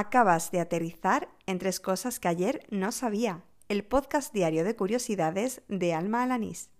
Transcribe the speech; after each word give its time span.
Acabas 0.00 0.52
de 0.52 0.60
aterrizar 0.60 1.28
en 1.46 1.58
tres 1.58 1.80
cosas 1.80 2.20
que 2.20 2.28
ayer 2.28 2.64
no 2.70 2.92
sabía. 2.92 3.42
El 3.68 3.82
podcast 3.82 4.32
diario 4.32 4.62
de 4.62 4.76
curiosidades 4.76 5.62
de 5.66 5.92
Alma 5.92 6.22
Alanís. 6.22 6.70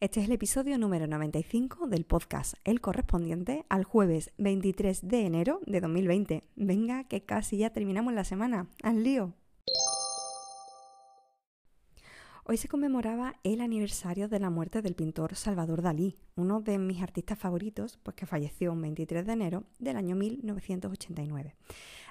Este 0.00 0.20
es 0.20 0.26
el 0.26 0.32
episodio 0.32 0.78
número 0.78 1.06
95 1.06 1.86
del 1.86 2.06
podcast, 2.06 2.54
el 2.64 2.80
correspondiente 2.80 3.66
al 3.68 3.84
jueves 3.84 4.30
23 4.38 5.06
de 5.06 5.20
enero 5.20 5.60
de 5.66 5.82
2020. 5.82 6.44
Venga, 6.56 7.04
que 7.04 7.26
casi 7.26 7.58
ya 7.58 7.68
terminamos 7.68 8.14
la 8.14 8.24
semana. 8.24 8.70
¡Al 8.82 9.04
lío! 9.04 9.34
Hoy 12.50 12.56
se 12.56 12.66
conmemoraba 12.66 13.34
el 13.44 13.60
aniversario 13.60 14.26
de 14.26 14.40
la 14.40 14.48
muerte 14.48 14.80
del 14.80 14.94
pintor 14.94 15.34
Salvador 15.34 15.82
Dalí, 15.82 16.16
uno 16.34 16.62
de 16.62 16.78
mis 16.78 17.02
artistas 17.02 17.38
favoritos, 17.38 17.98
pues 18.02 18.16
que 18.16 18.24
falleció 18.24 18.72
el 18.72 18.80
23 18.80 19.26
de 19.26 19.32
enero 19.34 19.64
del 19.78 19.98
año 19.98 20.16
1989. 20.16 21.54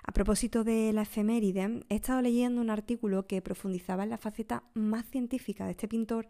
A 0.03 0.11
propósito 0.11 0.63
de 0.63 0.93
la 0.93 1.01
efeméride, 1.01 1.83
he 1.89 1.95
estado 1.95 2.21
leyendo 2.21 2.61
un 2.61 2.69
artículo 2.69 3.25
que 3.25 3.41
profundizaba 3.41 4.03
en 4.03 4.11
la 4.11 4.19
faceta 4.19 4.61
más 4.75 5.07
científica 5.07 5.65
de 5.65 5.71
este 5.71 5.87
pintor 5.87 6.27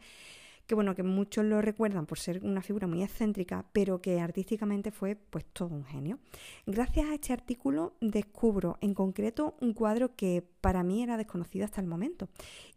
que 0.68 0.76
bueno, 0.76 0.94
que 0.94 1.04
muchos 1.04 1.46
lo 1.46 1.62
recuerdan 1.62 2.06
por 2.06 2.20
ser 2.20 2.44
una 2.44 2.62
figura 2.62 2.88
muy 2.88 3.02
excéntrica, 3.02 3.66
pero 3.72 4.02
que 4.02 4.20
artísticamente 4.20 4.92
fue 4.92 5.16
pues 5.16 5.46
todo 5.46 5.74
un 5.74 5.86
genio. 5.86 6.20
Gracias 6.66 7.08
a 7.08 7.14
este 7.14 7.34
artículo 7.34 7.94
descubro 8.02 8.78
en 8.82 8.94
concreto 8.94 9.56
un 9.62 9.74
cuadro 9.74 10.16
que 10.16 10.44
para 10.62 10.84
mí 10.84 11.02
era 11.02 11.16
desconocido 11.16 11.66
hasta 11.66 11.80
el 11.80 11.88
momento 11.88 12.28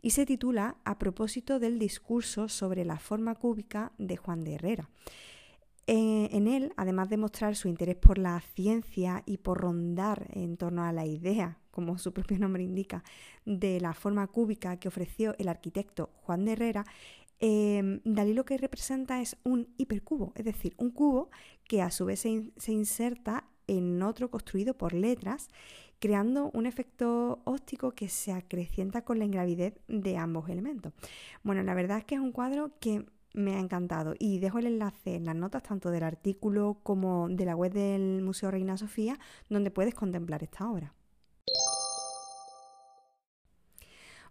y 0.01 0.11
se 0.11 0.25
titula 0.25 0.77
A 0.85 0.99
propósito 0.99 1.59
del 1.59 1.79
discurso 1.79 2.49
sobre 2.49 2.85
la 2.85 2.99
forma 2.99 3.35
cúbica 3.35 3.93
de 3.99 4.16
Juan 4.16 4.45
de 4.45 4.55
Herrera. 4.55 4.88
Eh, 5.93 6.29
en 6.30 6.47
él, 6.47 6.73
además 6.77 7.09
de 7.09 7.16
mostrar 7.16 7.57
su 7.57 7.66
interés 7.66 7.97
por 7.97 8.19
la 8.19 8.41
ciencia 8.55 9.25
y 9.27 9.38
por 9.38 9.59
rondar 9.59 10.29
en 10.30 10.57
torno 10.57 10.85
a 10.85 10.93
la 10.93 11.05
idea, 11.05 11.59
como 11.73 11.99
su 11.99 12.13
propio 12.13 12.38
nombre 12.38 12.63
indica, 12.63 13.02
de 13.45 13.80
la 13.80 13.93
forma 13.93 14.29
cúbica 14.29 14.79
que 14.79 14.87
ofreció 14.87 15.35
el 15.38 15.49
arquitecto 15.49 16.11
Juan 16.23 16.45
de 16.45 16.52
Herrera, 16.52 16.87
eh, 17.41 18.01
Dalí 18.05 18.35
lo 18.35 18.45
que 18.45 18.59
representa 18.59 19.21
es 19.21 19.37
un 19.45 19.69
hipercubo, 19.79 20.33
es 20.37 20.45
decir, 20.45 20.74
un 20.77 20.91
cubo 20.91 21.30
que 21.65 21.83
a 21.83 21.91
su 21.91 22.05
vez 22.05 22.21
se, 22.21 22.73
inserta 22.73 23.45
en 23.66 24.02
otro 24.02 24.30
construido 24.30 24.74
por 24.77 24.93
letras, 24.93 25.49
creando 25.99 26.51
un 26.52 26.66
efecto 26.66 27.41
óptico 27.45 27.93
que 27.93 28.09
se 28.09 28.33
acrecienta 28.33 29.02
con 29.02 29.18
la 29.18 29.24
ingravidez 29.24 29.74
de 29.88 30.16
ambos 30.16 30.49
elementos. 30.49 30.93
Bueno, 31.43 31.63
la 31.63 31.74
verdad 31.74 31.99
es 31.99 32.05
que 32.05 32.16
es 32.16 32.21
un 32.21 32.33
cuadro 32.33 32.73
que 32.79 33.07
me 33.33 33.55
ha 33.55 33.61
encantado 33.61 34.15
y 34.18 34.38
dejo 34.41 34.59
el 34.59 34.66
enlace 34.66 35.15
en 35.15 35.24
las 35.24 35.37
notas 35.37 35.63
tanto 35.63 35.91
del 35.91 36.02
artículo 36.02 36.80
como 36.83 37.29
de 37.29 37.45
la 37.45 37.55
web 37.55 37.73
del 37.73 38.23
Museo 38.23 38.51
Reina 38.51 38.77
Sofía 38.77 39.18
donde 39.49 39.71
puedes 39.71 39.95
contemplar 39.95 40.43
esta 40.43 40.68
obra. 40.68 40.95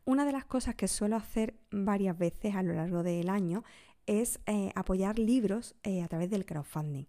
Una 0.10 0.26
de 0.26 0.32
las 0.32 0.46
cosas 0.46 0.74
que 0.74 0.88
suelo 0.88 1.18
hacer 1.18 1.54
varias 1.70 2.18
veces 2.18 2.56
a 2.56 2.64
lo 2.64 2.74
largo 2.74 3.04
del 3.04 3.30
año 3.30 3.64
es 4.08 4.40
eh, 4.48 4.72
apoyar 4.74 5.20
libros 5.20 5.76
eh, 5.84 6.02
a 6.02 6.08
través 6.08 6.32
del 6.32 6.48
crowdfunding. 6.48 7.06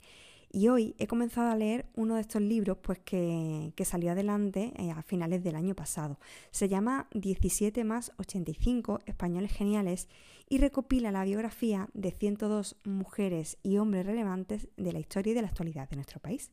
Y 0.52 0.68
hoy 0.68 0.94
he 0.98 1.06
comenzado 1.06 1.48
a 1.48 1.56
leer 1.56 1.86
uno 1.94 2.16
de 2.16 2.20
estos 2.20 2.42
libros 2.42 2.76
pues, 2.82 2.98
que, 2.98 3.72
salió 3.86 4.12
adelante 4.12 4.74
eh, 4.76 4.90
a 4.90 5.00
finales 5.00 5.42
del 5.42 5.56
año 5.56 5.74
pasado. 5.74 6.18
Se 6.50 6.68
llama 6.68 7.08
17 7.14 7.84
más 7.84 8.12
85 8.18 9.00
Españoles 9.06 9.52
Geniales 9.52 10.06
y 10.50 10.58
recopila 10.58 11.10
la 11.10 11.24
biografía 11.24 11.88
de 11.94 12.10
102 12.10 12.76
mujeres 12.84 13.56
y 13.62 13.78
hombres 13.78 14.04
relevantes 14.04 14.68
de 14.76 14.92
la 14.92 14.98
historia 14.98 15.30
y 15.30 15.34
de 15.34 15.42
la 15.42 15.48
actualidad 15.48 15.88
de 15.88 15.96
nuestro 15.96 16.20
país. 16.20 16.50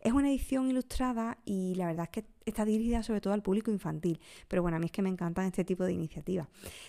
Es 0.00 0.14
una 0.14 0.30
edición 0.30 0.70
ilustrada 0.70 1.36
y 1.44 1.74
la 1.74 1.88
verdad 1.88 2.04
es 2.04 2.22
que 2.22 2.30
está 2.50 2.64
dirigida 2.64 3.02
sobre 3.02 3.20
todo 3.20 3.32
al 3.32 3.42
público 3.42 3.70
infantil, 3.70 4.20
pero 4.48 4.62
bueno, 4.62 4.76
a 4.76 4.80
mí 4.80 4.86
es 4.86 4.92
que 4.92 5.02
me 5.02 5.08
encantan 5.08 5.46
este 5.46 5.64
tipo 5.64 5.84
de 5.84 5.92
iniciativas. 5.92 6.48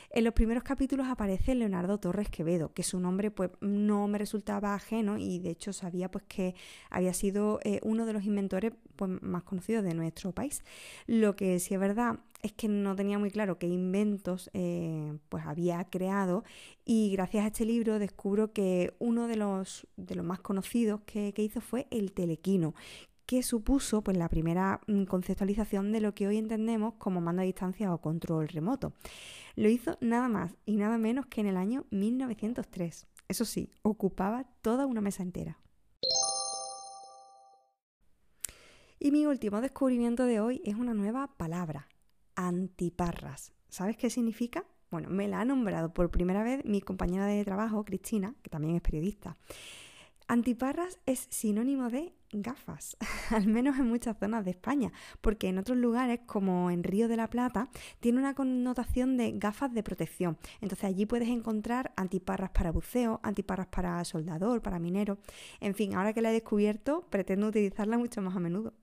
En 0.10 0.24
los 0.24 0.34
primeros 0.34 0.64
capítulos 0.64 1.08
aparece 1.08 1.56
Leonardo 1.56 1.98
Torres 1.98 2.30
Quevedo, 2.30 2.74
que 2.74 2.84
su 2.84 3.00
nombre 3.00 3.32
pues 3.32 3.52
no 3.62 4.08
me 4.08 4.18
resultaba 4.18 4.76
ajeno 4.76 5.18
y 5.18 5.40
de 5.40 5.52
hecho 5.52 5.74
sabía 5.74 6.12
pues 6.12 6.26
que 6.28 6.56
había 6.90 7.14
sido 7.14 7.60
eh, 7.64 7.80
uno 7.84 8.06
de 8.06 8.14
los 8.14 8.26
inventores 8.26 8.74
pues, 8.96 9.12
más 9.22 9.44
conocidos 9.44 9.84
de 9.84 9.94
nuestro 9.94 10.32
país. 10.32 10.64
Lo 11.08 11.36
que 11.36 11.60
sí 11.60 11.74
es 11.74 11.80
verdad 11.80 12.20
es 12.42 12.54
que 12.54 12.68
no 12.68 12.96
tenía 12.96 13.20
muy 13.20 13.30
claro 13.30 13.58
qué 13.58 13.68
inventos 13.68 14.50
eh, 14.54 15.18
pues 15.30 15.46
había 15.46 15.84
creado 15.86 16.44
y 16.86 17.12
gracias 17.12 17.44
a 17.44 17.48
este 17.48 17.66
libro 17.66 18.00
descubro 18.00 18.52
que 18.52 18.94
uno 19.00 19.28
de 19.28 19.36
los, 19.36 19.88
de 19.96 20.16
los 20.16 20.26
más 20.26 20.40
conocidos 20.40 21.02
que, 21.06 21.34
que 21.34 21.44
hizo 21.44 21.62
fue 21.62 21.88
el 21.92 22.12
telequino, 22.14 22.74
que 23.32 23.44
supuso 23.44 24.02
pues, 24.02 24.18
la 24.18 24.28
primera 24.28 24.82
mm, 24.88 25.06
conceptualización 25.06 25.94
de 25.94 26.02
lo 26.02 26.14
que 26.14 26.28
hoy 26.28 26.36
entendemos 26.36 26.96
como 26.96 27.22
mando 27.22 27.42
a 27.42 27.46
distancia 27.46 27.94
o 27.94 28.02
control 28.02 28.50
remoto. 28.50 28.92
Lo 29.56 29.70
hizo 29.70 29.98
nada 30.02 30.28
más 30.28 30.58
y 30.66 30.76
nada 30.76 30.98
menos 30.98 31.28
que 31.28 31.40
en 31.40 31.48
el 31.48 31.56
año 31.56 31.86
1903. 31.92 33.08
Eso 33.30 33.46
sí, 33.46 33.72
ocupaba 33.84 34.44
toda 34.62 34.86
una 34.86 35.00
mesa 35.00 35.24
entera. 35.24 35.58
Y 39.00 39.12
mi 39.12 39.26
último 39.26 39.62
descubrimiento 39.62 40.26
de 40.26 40.42
hoy 40.42 40.62
es 40.66 40.76
una 40.76 40.94
nueva 40.94 41.30
palabra, 41.38 41.88
antiparras. 42.36 43.54
¿Sabes 43.70 43.96
qué 43.96 44.10
significa? 44.10 44.66
Bueno, 44.90 45.10
me 45.10 45.30
la 45.30 45.40
ha 45.40 45.46
nombrado 45.46 45.94
por 45.94 46.12
primera 46.12 46.44
vez 46.44 46.66
mi 46.66 46.82
compañera 46.82 47.28
de 47.28 47.46
trabajo, 47.46 47.86
Cristina, 47.86 48.36
que 48.42 48.50
también 48.50 48.76
es 48.76 48.82
periodista. 48.82 49.38
Antiparras 50.28 51.00
es 51.06 51.28
sinónimo 51.30 51.90
de 51.90 52.14
gafas, 52.32 52.98
al 53.32 53.48
menos 53.48 53.78
en 53.78 53.88
muchas 53.88 54.18
zonas 54.18 54.46
de 54.46 54.52
España, 54.52 54.92
porque 55.20 55.50
en 55.50 55.58
otros 55.58 55.78
lugares, 55.78 56.22
como 56.26 56.72
en 56.72 56.84
Río 56.84 57.08
de 57.08 57.18
la 57.18 57.30
Plata, 57.30 57.70
tiene 58.00 58.20
una 58.20 58.34
connotación 58.34 59.18
de 59.18 59.34
gafas 59.34 59.74
de 59.74 59.84
protección. 59.84 60.38
Entonces 60.62 60.86
allí 60.86 61.06
puedes 61.06 61.30
encontrar 61.30 61.92
antiparras 61.96 62.52
para 62.52 62.72
buceo, 62.72 63.20
antiparras 63.24 63.68
para 63.68 64.04
soldador, 64.06 64.62
para 64.62 64.80
minero. 64.80 65.18
En 65.60 65.76
fin, 65.76 65.96
ahora 65.96 66.14
que 66.14 66.22
la 66.22 66.30
he 66.30 66.34
descubierto, 66.34 67.06
pretendo 67.10 67.48
utilizarla 67.48 67.98
mucho 67.98 68.22
más 68.22 68.36
a 68.36 68.40
menudo. 68.40 68.74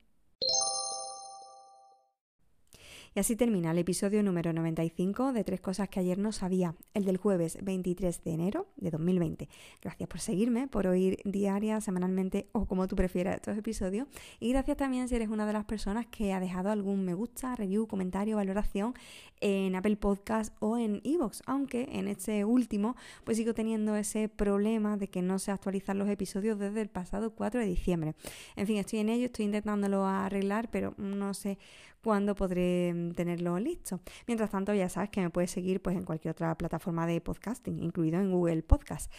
Y 3.15 3.19
así 3.19 3.35
termina 3.35 3.71
el 3.71 3.79
episodio 3.79 4.21
número 4.21 4.53
95 4.53 5.33
de 5.33 5.43
Tres 5.43 5.61
Cosas 5.61 5.89
que 5.89 5.99
ayer 5.99 6.19
no 6.19 6.31
sabía, 6.31 6.75
el 6.93 7.05
del 7.05 7.17
jueves 7.17 7.57
23 7.63 8.23
de 8.23 8.31
enero 8.31 8.67
de 8.77 8.91
2020. 8.91 9.49
Gracias 9.81 10.07
por 10.07 10.19
seguirme, 10.19 10.67
por 10.67 10.85
oír 10.85 11.17
diaria, 11.25 11.81
semanalmente 11.81 12.49
o 12.51 12.67
como 12.67 12.87
tú 12.87 12.95
prefieras 12.95 13.35
estos 13.35 13.57
episodios. 13.57 14.07
Y 14.39 14.51
gracias 14.51 14.77
también 14.77 15.09
si 15.09 15.15
eres 15.15 15.29
una 15.29 15.47
de 15.47 15.53
las 15.53 15.65
personas 15.65 16.05
que 16.05 16.33
ha 16.33 16.39
dejado 16.39 16.69
algún 16.69 17.03
me 17.03 17.15
gusta, 17.15 17.55
review, 17.55 17.87
comentario, 17.87 18.35
valoración 18.35 18.93
en 19.41 19.75
Apple 19.75 19.95
Podcast 19.95 20.55
o 20.59 20.77
en 20.77 21.01
Evox. 21.03 21.41
Aunque 21.47 21.89
en 21.91 22.07
este 22.07 22.45
último, 22.45 22.95
pues 23.23 23.37
sigo 23.37 23.55
teniendo 23.55 23.95
ese 23.95 24.29
problema 24.29 24.97
de 24.97 25.07
que 25.07 25.23
no 25.23 25.39
se 25.39 25.51
actualizan 25.51 25.97
los 25.97 26.09
episodios 26.09 26.59
desde 26.59 26.81
el 26.81 26.89
pasado 26.89 27.31
4 27.33 27.59
de 27.59 27.65
diciembre. 27.65 28.15
En 28.55 28.67
fin, 28.67 28.77
estoy 28.77 28.99
en 28.99 29.09
ello, 29.09 29.25
estoy 29.25 29.45
intentándolo 29.45 30.05
arreglar, 30.05 30.69
pero 30.69 30.93
no 30.97 31.33
sé 31.33 31.57
cuándo 32.01 32.35
podré 32.35 32.93
mm, 32.93 33.11
tenerlo 33.11 33.59
listo. 33.59 34.01
Mientras 34.27 34.49
tanto, 34.49 34.73
ya 34.73 34.89
sabes 34.89 35.09
que 35.09 35.21
me 35.21 35.29
puedes 35.29 35.51
seguir 35.51 35.81
pues, 35.81 35.95
en 35.95 36.03
cualquier 36.03 36.31
otra 36.31 36.55
plataforma 36.57 37.05
de 37.07 37.21
podcasting, 37.21 37.79
incluido 37.79 38.19
en 38.19 38.31
Google 38.31 38.63
Podcast. 38.63 39.11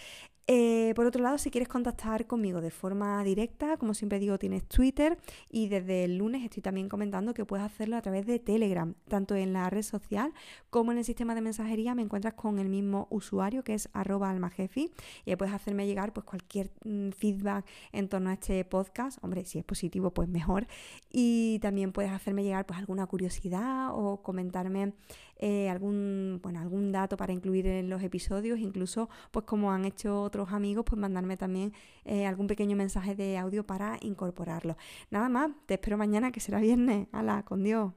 Eh, 0.53 0.95
por 0.97 1.07
otro 1.07 1.23
lado, 1.23 1.39
si 1.39 1.49
quieres 1.49 1.69
contactar 1.69 2.27
conmigo 2.27 2.61
de 2.61 2.73
forma 2.73 3.23
directa, 3.23 3.77
como 3.77 3.95
siempre 3.95 4.19
digo, 4.19 4.37
tienes 4.37 4.65
Twitter 4.65 5.17
y 5.49 5.69
desde 5.69 6.03
el 6.03 6.19
lunes 6.19 6.43
estoy 6.43 6.61
también 6.61 6.89
comentando 6.89 7.35
que 7.35 7.45
puedes 7.45 7.65
hacerlo 7.65 7.97
a 7.97 8.03
través 8.03 8.27
de 8.27 8.41
Telegram, 8.41 8.93
tanto 9.07 9.37
en 9.37 9.53
la 9.53 9.71
red 9.71 9.83
social 9.83 10.33
como 10.69 10.91
en 10.91 10.99
el 10.99 11.05
sistema 11.05 11.37
de 11.37 11.41
mensajería 11.41 11.95
me 11.95 12.03
encuentras 12.03 12.35
con 12.35 12.59
el 12.59 12.69
mismo 12.69 13.07
usuario 13.11 13.63
que 13.63 13.75
es 13.75 13.89
arroba 13.93 14.29
almajefi 14.29 14.91
y 15.25 15.31
ahí 15.31 15.37
puedes 15.37 15.55
hacerme 15.55 15.87
llegar 15.87 16.13
pues 16.13 16.27
cualquier 16.27 16.73
mm, 16.85 17.11
feedback 17.11 17.65
en 17.93 18.09
torno 18.09 18.31
a 18.31 18.33
este 18.33 18.65
podcast, 18.65 19.23
hombre, 19.23 19.45
si 19.45 19.61
es 19.61 19.65
positivo 19.65 20.11
pues 20.11 20.29
mejor. 20.29 20.67
Y 21.13 21.61
también 21.61 21.93
puedes 21.93 22.11
hacerme 22.11 22.43
llegar 22.43 22.67
pues 22.67 22.81
alguna 22.81 23.07
curiosidad 23.07 23.91
o 23.93 24.21
comentarme 24.21 24.95
eh, 25.43 25.71
algún, 25.71 26.39
bueno, 26.43 26.61
algún 26.61 26.93
dato 26.93 27.17
para 27.17 27.33
incluir 27.33 27.67
en 27.67 27.89
los 27.89 28.03
episodios, 28.03 28.59
incluso 28.59 29.09
pues 29.31 29.47
como 29.47 29.73
han 29.73 29.87
hecho 29.87 30.29
otros 30.41 30.55
amigos, 30.55 30.85
pues 30.87 30.99
mandarme 30.99 31.37
también 31.37 31.73
eh, 32.05 32.27
algún 32.27 32.47
pequeño 32.47 32.77
mensaje 32.77 33.15
de 33.15 33.37
audio 33.37 33.67
para 33.67 33.99
incorporarlo. 34.01 34.77
Nada 35.11 35.29
más, 35.29 35.51
te 35.67 35.75
espero 35.75 35.99
mañana 35.99 36.33
que 36.33 36.41
será 36.41 36.61
viernes. 36.61 37.09
Hala, 37.13 37.45
con 37.45 37.63
Dios. 37.63 37.93